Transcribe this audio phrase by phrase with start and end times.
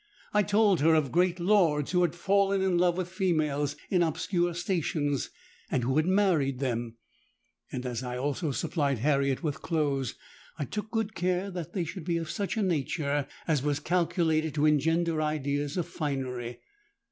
[0.33, 4.55] I told her of great lords who had fallen in love with females in obscure
[4.55, 5.29] stations,
[5.69, 6.97] and who had married them;
[7.71, 10.15] and as I also supplied Harriet with clothes,
[10.57, 14.55] I took good care that they should be of such a nature as was calculated
[14.55, 16.61] to engender ideas of finery.